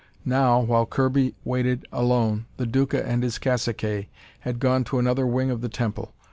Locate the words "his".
3.21-3.37